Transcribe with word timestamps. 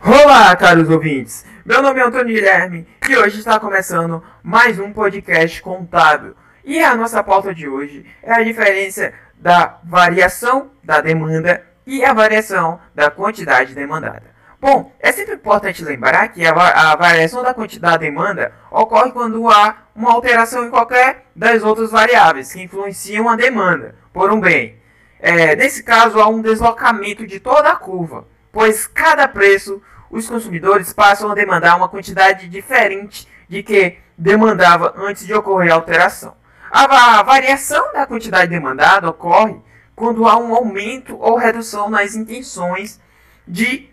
Olá, 0.00 0.54
caros 0.54 0.88
ouvintes! 0.88 1.44
Meu 1.64 1.82
nome 1.82 1.98
é 1.98 2.04
Antônio 2.04 2.32
Guilherme 2.32 2.86
e 3.08 3.16
hoje 3.16 3.40
está 3.40 3.58
começando 3.58 4.22
mais 4.44 4.78
um 4.78 4.92
podcast 4.92 5.60
contábil. 5.60 6.36
E 6.64 6.80
a 6.80 6.94
nossa 6.94 7.22
pauta 7.22 7.52
de 7.52 7.68
hoje 7.68 8.06
é 8.22 8.32
a 8.32 8.44
diferença 8.44 9.12
da 9.34 9.80
variação 9.82 10.70
da 10.84 11.00
demanda 11.00 11.66
e 11.84 12.04
a 12.04 12.12
variação 12.12 12.78
da 12.94 13.10
quantidade 13.10 13.74
demandada. 13.74 14.22
Bom, 14.60 14.92
é 15.00 15.10
sempre 15.10 15.34
importante 15.34 15.84
lembrar 15.84 16.28
que 16.28 16.46
a, 16.46 16.94
variação 16.94 17.42
da 17.42 17.52
quantidade 17.52 17.94
da 17.94 17.98
demanda 17.98 18.52
ocorre 18.70 19.10
quando 19.10 19.50
há 19.50 19.78
uma 19.96 20.12
alteração 20.12 20.64
em 20.64 20.70
qualquer 20.70 21.26
das 21.34 21.64
outras 21.64 21.90
variáveis 21.90 22.52
que 22.52 22.62
influenciam 22.62 23.28
a 23.28 23.34
demanda 23.34 23.96
por 24.12 24.30
um 24.32 24.40
bem. 24.40 24.80
É, 25.18 25.56
nesse 25.56 25.82
caso, 25.82 26.20
há 26.20 26.28
um 26.28 26.40
deslocamento 26.40 27.26
de 27.26 27.40
toda 27.40 27.70
a 27.70 27.76
curva 27.76 28.24
pois 28.52 28.86
cada 28.86 29.28
preço 29.28 29.80
os 30.10 30.28
consumidores 30.28 30.92
passam 30.92 31.30
a 31.30 31.34
demandar 31.34 31.76
uma 31.76 31.88
quantidade 31.88 32.48
diferente 32.48 33.28
de 33.48 33.62
que 33.62 33.98
demandava 34.16 34.94
antes 34.96 35.26
de 35.26 35.34
ocorrer 35.34 35.72
a 35.72 35.76
alteração. 35.76 36.36
A 36.70 37.22
variação 37.22 37.92
da 37.92 38.06
quantidade 38.06 38.50
demandada 38.50 39.08
ocorre 39.08 39.56
quando 39.94 40.28
há 40.28 40.36
um 40.36 40.54
aumento 40.54 41.16
ou 41.18 41.36
redução 41.36 41.88
nas 41.88 42.14
intenções 42.14 43.00
de 43.46 43.88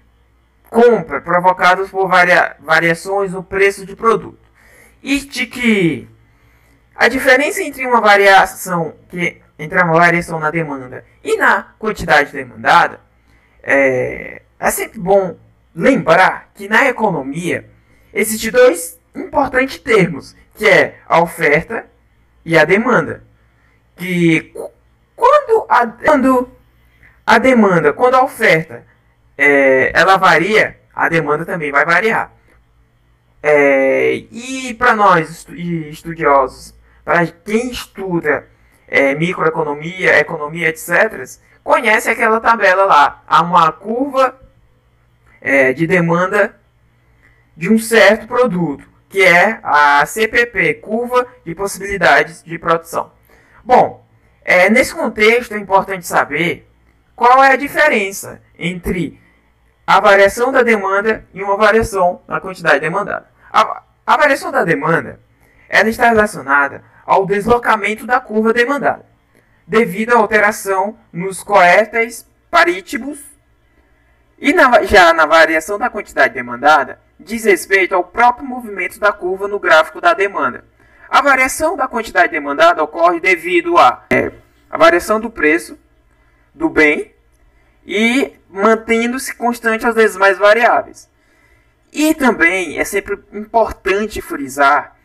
compra 0.70 1.22
provocadas 1.22 1.90
por 1.90 2.08
varia 2.08 2.58
variações 2.60 3.32
no 3.32 3.44
preço 3.44 3.86
de 3.86 3.96
produto. 3.96 4.40
E 5.02 5.20
de 5.20 5.46
que 5.46 6.08
a 6.96 7.08
diferença 7.08 7.62
entre 7.62 7.86
uma 7.86 8.02
variação 8.02 8.96
que 9.10 9.42
entre 9.58 9.82
uma 9.82 9.94
variação 9.94 10.40
na 10.40 10.52
demanda 10.52 11.06
e 11.24 11.38
na 11.38 11.64
quantidade 11.80 12.32
demandada 12.32 13.00
é, 13.64 14.42
é 14.60 14.72
sempre 14.72 15.00
bom 15.00 15.38
lembrar 15.76 16.52
que 16.56 16.70
na 16.70 16.88
economia 16.88 17.70
existem 18.14 18.52
dois 18.52 18.98
importantes 19.14 19.78
termos, 19.78 20.36
que 20.56 20.66
é 20.66 21.00
a 21.08 21.22
oferta 21.22 21.86
e 22.46 22.58
a 22.58 22.64
demanda. 22.64 23.24
Que 23.96 24.54
quando 25.16 25.66
a, 25.70 25.88
quando 25.88 26.50
a 27.26 27.38
demanda, 27.38 27.92
quando 27.92 28.16
a 28.16 28.24
oferta 28.24 28.86
é, 29.38 29.92
ela 29.94 30.18
varia, 30.18 30.80
a 30.94 31.10
demanda 31.10 31.46
também 31.46 31.72
vai 31.72 31.86
variar. 31.86 32.32
É, 33.44 34.16
e 34.32 34.74
para 34.74 34.96
nós 34.96 35.46
estudiosos, 35.50 36.74
para 37.04 37.28
quem 37.28 37.70
estuda 37.70 38.48
é, 38.88 39.14
microeconomia, 39.14 40.18
economia, 40.20 40.70
etc., 40.70 41.24
conhece 41.64 42.10
aquela 42.10 42.40
tabela 42.40 42.86
lá. 42.86 43.24
Há 43.28 43.42
uma 43.42 43.72
curva 43.72 44.40
é, 45.46 45.72
de 45.72 45.86
demanda 45.86 46.60
de 47.56 47.72
um 47.72 47.78
certo 47.78 48.26
produto, 48.26 48.90
que 49.08 49.22
é 49.22 49.60
a 49.62 50.04
CPP, 50.04 50.74
Curva 50.76 51.28
de 51.46 51.54
Possibilidades 51.54 52.44
de 52.44 52.58
Produção. 52.58 53.12
Bom, 53.64 54.04
é, 54.44 54.72
nesse 54.72 54.94
contexto 54.94 55.54
é 55.54 55.60
importante 55.60 56.08
saber 56.08 56.68
qual 57.16 57.44
é 57.44 57.52
a 57.52 57.56
diferença 57.56 58.42
entre 58.58 59.22
a 59.86 60.00
variação 60.00 60.52
da 60.52 60.64
demanda 60.64 61.24
e 61.32 61.44
uma 61.44 61.56
variação 61.56 62.24
na 62.28 62.42
quantidade 62.42 62.80
demandada. 62.80 63.30
A, 63.54 63.84
a 64.06 64.18
variação 64.18 64.52
da 64.52 64.64
demanda 64.64 65.20
ela 65.70 65.90
está 65.90 66.10
relacionada 66.10 66.84
ao 67.06 67.24
deslocamento 67.24 68.08
da 68.08 68.20
curva 68.20 68.52
demandada, 68.52 69.06
devido 69.68 70.14
à 70.14 70.18
alteração 70.18 70.98
nos 71.14 71.44
coéteis 71.44 72.28
parítimos 72.50 73.35
e 74.38 74.54
na, 74.54 74.84
já 74.84 75.14
na 75.14 75.26
variação 75.26 75.78
da 75.78 75.90
quantidade 75.90 76.34
demandada, 76.34 77.00
diz 77.20 77.46
respeito 77.46 77.96
ao 77.96 78.04
próprio 78.04 78.46
movimento 78.46 79.00
da 79.00 79.12
curva 79.12 79.48
no 79.48 79.60
gráfico 79.60 80.02
da 80.02 80.14
demanda. 80.14 80.66
A 81.10 81.22
variação 81.22 81.78
da 81.78 81.88
quantidade 81.88 82.32
demandada 82.32 82.84
ocorre 82.84 83.20
devido 83.20 83.78
a, 83.78 84.04
é, 84.10 84.32
variação 84.70 85.20
do 85.20 85.30
preço 85.30 85.78
do 86.54 86.70
bem 86.70 87.14
e 87.86 88.34
mantendo-se 88.50 89.34
constante 89.36 89.86
as 89.86 89.96
demais 89.96 90.38
variáveis. 90.38 91.10
E 91.92 92.14
também 92.14 92.78
é 92.78 92.84
sempre 92.84 93.18
importante 93.32 94.22
frisar 94.22 94.96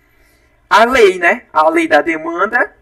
a 0.69 0.85
lei, 0.85 1.19
né? 1.19 1.45
A 1.53 1.69
lei 1.69 1.87
da 1.87 2.01
demanda, 2.01 2.75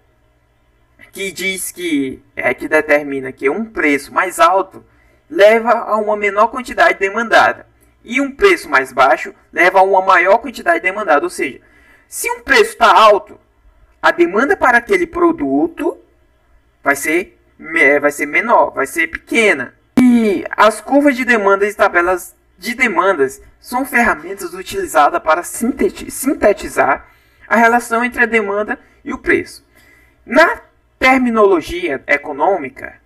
que 1.12 1.30
diz 1.32 1.70
que 1.70 2.22
é 2.36 2.54
que 2.54 2.68
determina 2.68 3.32
que 3.32 3.50
um 3.50 3.64
preço 3.64 4.12
mais 4.12 4.38
alto 4.38 4.84
leva 5.30 5.70
a 5.70 5.96
uma 5.96 6.16
menor 6.16 6.48
quantidade 6.48 6.98
demandada. 6.98 7.66
E 8.04 8.20
um 8.20 8.30
preço 8.30 8.68
mais 8.68 8.92
baixo 8.92 9.34
leva 9.52 9.80
a 9.80 9.82
uma 9.82 10.00
maior 10.00 10.38
quantidade 10.38 10.80
demandada. 10.80 11.24
Ou 11.24 11.30
seja, 11.30 11.60
se 12.08 12.30
um 12.30 12.40
preço 12.40 12.72
está 12.72 12.90
alto, 12.92 13.38
a 14.00 14.10
demanda 14.10 14.56
para 14.56 14.78
aquele 14.78 15.06
produto 15.06 15.98
vai 16.82 16.96
ser, 16.96 17.38
vai 18.00 18.10
ser 18.10 18.26
menor, 18.26 18.70
vai 18.70 18.86
ser 18.86 19.08
pequena. 19.08 19.74
E 20.00 20.44
as 20.50 20.80
curvas 20.80 21.16
de 21.16 21.24
demandas 21.24 21.72
e 21.72 21.76
tabelas 21.76 22.34
de 22.56 22.74
demandas 22.74 23.42
são 23.60 23.84
ferramentas 23.84 24.54
utilizadas 24.54 25.22
para 25.22 25.42
sintetizar 25.42 27.06
a 27.46 27.56
relação 27.56 28.04
entre 28.04 28.22
a 28.22 28.26
demanda 28.26 28.78
e 29.04 29.12
o 29.12 29.18
preço. 29.18 29.66
Na 30.24 30.60
terminologia 30.98 32.02
econômica, 32.06 33.00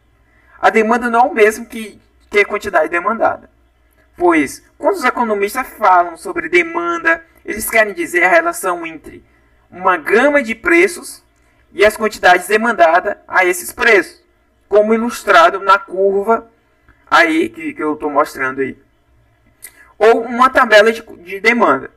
a 0.61 0.71
demanda 0.71 1.11
não 1.11 1.21
é 1.21 1.25
o 1.25 1.35
mesmo 1.35 1.67
que 1.67 2.01
que 2.33 2.41
a 2.41 2.47
quantidade 2.47 2.89
demandada. 2.89 3.51
Pois, 4.17 4.65
quando 4.79 4.97
os 4.97 5.05
economistas 5.05 5.67
falam 5.69 6.17
sobre 6.17 6.49
demanda, 6.49 7.23
eles 7.45 7.69
querem 7.69 7.93
dizer 7.93 8.25
a 8.25 8.29
relação 8.29 8.87
entre 8.87 9.23
uma 9.71 9.99
gama 9.99 10.43
de 10.43 10.55
preços 10.55 11.23
e 11.73 11.85
as 11.85 11.97
quantidades 11.97 12.49
demandadas 12.49 13.17
a 13.29 13.45
esses 13.45 13.71
preços, 13.71 14.23
como 14.69 14.95
ilustrado 14.95 15.61
na 15.61 15.79
curva 15.79 16.51
aí 17.11 17.51
que, 17.51 17.75
que 17.75 17.83
eu 17.83 17.95
estou 17.95 18.11
mostrando 18.11 18.63
aí. 18.63 18.79
Ou 19.99 20.23
uma 20.23 20.49
tabela 20.49 20.91
de, 20.91 21.03
de 21.03 21.39
demanda. 21.39 21.91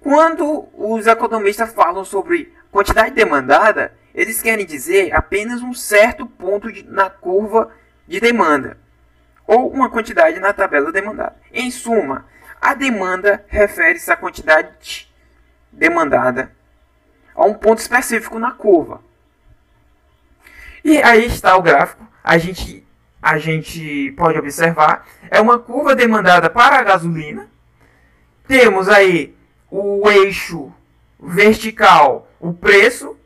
Quando 0.00 0.68
os 0.74 1.06
economistas 1.06 1.72
falam 1.72 2.04
sobre 2.04 2.52
quantidade 2.70 3.14
demandada, 3.14 3.94
eles 4.14 4.40
querem 4.40 4.64
dizer 4.64 5.14
apenas 5.14 5.62
um 5.62 5.74
certo 5.74 6.26
ponto 6.26 6.72
de, 6.72 6.82
na 6.82 7.10
curva 7.10 7.70
de 8.08 8.18
demanda 8.20 8.81
ou 9.46 9.70
uma 9.70 9.90
quantidade 9.90 10.38
na 10.40 10.52
tabela 10.52 10.92
demandada. 10.92 11.36
Em 11.52 11.70
suma, 11.70 12.26
a 12.60 12.74
demanda 12.74 13.44
refere-se 13.48 14.10
à 14.10 14.16
quantidade 14.16 15.12
demandada 15.70 16.52
a 17.34 17.44
um 17.44 17.54
ponto 17.54 17.78
específico 17.78 18.38
na 18.38 18.52
curva. 18.52 19.00
E 20.84 21.02
aí 21.02 21.26
está 21.26 21.56
o 21.56 21.62
gráfico. 21.62 22.06
A 22.22 22.38
gente, 22.38 22.86
a 23.20 23.38
gente 23.38 24.12
pode 24.16 24.38
observar. 24.38 25.06
É 25.30 25.40
uma 25.40 25.58
curva 25.58 25.94
demandada 25.94 26.50
para 26.50 26.78
a 26.78 26.82
gasolina. 26.82 27.48
Temos 28.46 28.88
aí 28.88 29.34
o 29.70 30.08
eixo 30.10 30.72
vertical, 31.20 32.28
o 32.38 32.52
preço 32.52 33.16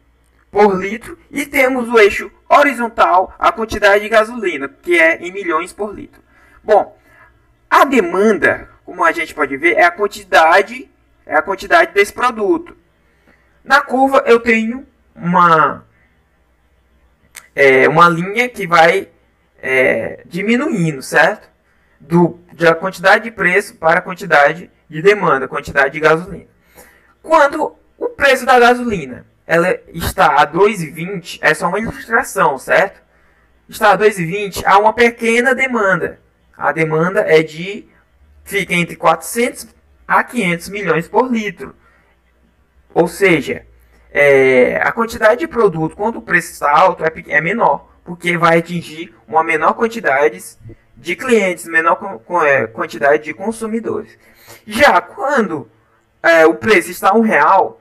por 0.50 0.77
litro. 0.77 1.19
E 1.31 1.47
temos 1.47 1.88
o 1.88 1.98
eixo 1.98 2.31
horizontal 2.49 3.34
a 3.39 3.51
quantidade 3.53 4.03
de 4.03 4.09
gasolina, 4.09 4.69
que 4.69 4.99
é 4.99 5.17
em 5.19 5.33
milhões 5.33 5.73
por 5.73 5.95
litro. 5.95 6.23
Bom, 6.62 6.97
a 7.69 7.84
demanda, 7.84 8.69
como 8.84 9.05
a 9.05 9.12
gente 9.12 9.34
pode 9.34 9.57
ver, 9.57 9.77
é 9.77 9.84
a 9.84 9.91
quantidade, 9.91 10.91
é 11.25 11.34
a 11.34 11.43
quantidade 11.43 11.93
desse 11.93 12.12
produto. 12.12 12.77
Na 13.65 13.81
curva 13.81 14.22
eu 14.27 14.39
tenho 14.41 14.87
uma 15.15 15.84
é, 17.54 17.89
uma 17.89 18.09
linha 18.09 18.49
que 18.49 18.66
vai 18.66 19.09
é, 19.60 20.22
diminuindo, 20.27 21.03
certo? 21.03 21.49
Do, 21.99 22.39
da 22.53 22.75
quantidade 22.75 23.25
de 23.25 23.31
preço 23.31 23.77
para 23.77 23.99
a 23.99 24.03
quantidade 24.03 24.71
de 24.89 25.03
demanda, 25.03 25.49
quantidade 25.49 25.95
de 25.95 26.01
gasolina. 26.01 26.47
Quando 27.22 27.75
o 27.99 28.09
preço 28.10 28.45
da 28.45 28.59
gasolina 28.59 29.27
ela 29.47 29.78
está 29.89 30.43
a 30.43 30.47
2,20, 30.47 31.39
essa 31.41 31.65
é 31.65 31.69
uma 31.69 31.78
ilustração, 31.78 32.59
certo? 32.59 33.01
Está 33.69 33.93
a 33.93 33.98
2,20, 33.98 34.63
há 34.65 34.78
uma 34.78 34.93
pequena 34.93 35.54
demanda. 35.54 36.21
A 36.57 36.72
demanda 36.72 37.21
é 37.21 37.43
de 37.43 37.89
fica 38.45 38.75
entre 38.75 38.97
400 38.97 39.69
a 40.07 40.22
500 40.22 40.69
milhões 40.69 41.09
por 41.09 41.31
litro. 41.31 41.75
Ou 42.95 43.07
seja, 43.09 43.66
é, 44.10 44.77
a 44.83 44.91
quantidade 44.91 45.41
de 45.41 45.49
produto, 45.49 45.97
quando 45.97 46.16
o 46.16 46.22
preço 46.22 46.53
está 46.53 46.71
alto, 46.71 47.04
é, 47.04 47.13
é 47.28 47.41
menor, 47.41 47.92
porque 48.04 48.39
vai 48.39 48.59
atingir 48.59 49.15
uma 49.28 49.45
menor 49.45 49.75
quantidade 49.75 50.42
de 50.97 51.15
clientes, 51.15 51.66
menor 51.66 52.22
é, 52.45 52.66
quantidade 52.66 53.25
de 53.25 53.34
consumidores. 53.34 54.16
Já 54.66 55.01
quando 55.01 55.69
é, 56.22 56.47
o 56.47 56.54
preço 56.54 56.91
está 56.91 57.15
um 57.15 57.21
real, 57.21 57.81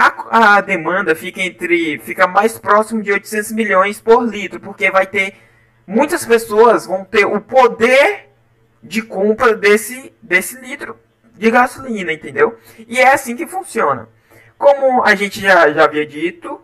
a, 0.00 0.56
a 0.56 0.60
demanda 0.62 1.14
fica 1.14 1.42
entre 1.42 1.98
fica 1.98 2.26
mais 2.26 2.56
próximo 2.56 3.02
de 3.02 3.12
800 3.12 3.52
milhões 3.52 4.00
por 4.00 4.22
litro, 4.22 4.58
porque 4.58 4.90
vai 4.90 5.06
ter 5.06 5.34
muitas 5.86 6.24
pessoas 6.24 6.86
vão 6.86 7.04
ter 7.04 7.26
o 7.26 7.40
poder 7.40 8.30
de 8.82 9.02
compra 9.02 9.54
desse, 9.54 10.14
desse 10.22 10.58
litro 10.58 10.98
de 11.34 11.50
gasolina, 11.50 12.12
entendeu? 12.12 12.58
E 12.88 12.98
é 12.98 13.12
assim 13.12 13.36
que 13.36 13.46
funciona. 13.46 14.08
Como 14.56 15.02
a 15.04 15.14
gente 15.14 15.40
já, 15.40 15.70
já 15.70 15.84
havia 15.84 16.06
dito, 16.06 16.60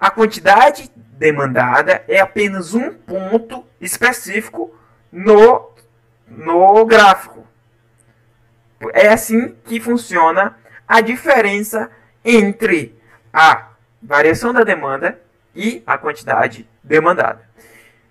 a 0.00 0.10
quantidade 0.10 0.90
demandada 0.96 2.04
é 2.08 2.18
apenas 2.18 2.74
um 2.74 2.92
ponto 2.92 3.64
específico 3.80 4.76
no, 5.12 5.70
no 6.28 6.84
gráfico. 6.84 7.46
É 8.92 9.08
assim 9.08 9.54
que 9.64 9.80
funciona 9.80 10.56
a 10.86 11.00
diferença 11.00 11.90
entre 12.26 12.98
a 13.32 13.68
variação 14.02 14.52
da 14.52 14.64
demanda 14.64 15.18
e 15.54 15.82
a 15.86 15.96
quantidade 15.96 16.68
demandada. 16.82 17.48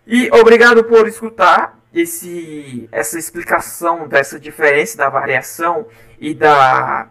E 0.08 0.30
obrigado 0.32 0.84
por 0.84 1.08
escutar 1.08 1.78
esse, 1.94 2.88
essa 2.92 3.20
explicação 3.20 4.08
dessa 4.08 4.40
diferença 4.40 4.98
da 4.98 5.10
variação 5.10 5.88
e 6.20 6.34
da 6.34 7.08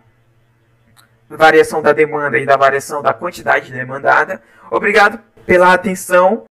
variação 1.29 1.83
da 1.83 1.93
demanda 1.93 2.39
e 2.39 2.47
da 2.47 2.57
variação 2.57 3.03
da 3.03 3.13
quantidade 3.13 3.73
demandada. 3.73 4.43
Obrigado 4.71 5.19
pela 5.47 5.73
atenção 5.73 6.45